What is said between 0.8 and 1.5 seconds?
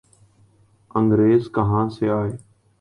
انگریز